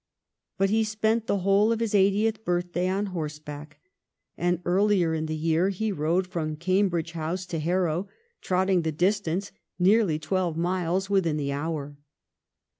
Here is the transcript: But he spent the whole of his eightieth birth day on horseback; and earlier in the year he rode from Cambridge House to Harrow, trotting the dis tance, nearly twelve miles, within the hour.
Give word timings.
But 0.57 0.71
he 0.71 0.83
spent 0.83 1.27
the 1.27 1.37
whole 1.41 1.71
of 1.71 1.79
his 1.79 1.93
eightieth 1.93 2.43
birth 2.43 2.71
day 2.71 2.89
on 2.89 3.05
horseback; 3.13 3.77
and 4.35 4.59
earlier 4.65 5.13
in 5.13 5.27
the 5.27 5.35
year 5.35 5.69
he 5.69 5.91
rode 5.91 6.25
from 6.25 6.55
Cambridge 6.55 7.11
House 7.11 7.45
to 7.45 7.59
Harrow, 7.59 8.07
trotting 8.41 8.81
the 8.81 8.91
dis 8.91 9.19
tance, 9.19 9.51
nearly 9.77 10.17
twelve 10.17 10.57
miles, 10.57 11.07
within 11.11 11.37
the 11.37 11.51
hour. 11.53 11.97